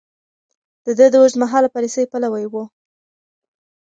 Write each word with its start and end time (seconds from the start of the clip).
ده 0.97 1.05
د 1.13 1.15
اوږدمهاله 1.21 1.69
پاليسۍ 1.75 2.03
پلوی 2.11 2.45
و. 2.51 2.55